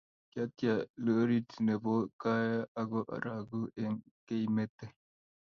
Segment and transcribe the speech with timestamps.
[0.31, 0.73] kiatya
[1.03, 4.85] lorit nebo kayoe ako araku eng' keimete.